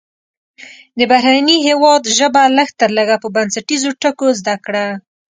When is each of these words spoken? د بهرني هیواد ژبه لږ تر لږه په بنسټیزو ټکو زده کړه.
د 0.97 0.99
بهرني 1.11 1.57
هیواد 1.67 2.03
ژبه 2.17 2.43
لږ 2.57 2.69
تر 2.79 2.89
لږه 2.97 3.15
په 3.23 3.27
بنسټیزو 3.35 3.89
ټکو 4.01 4.27
زده 4.39 4.55
کړه. 4.65 4.85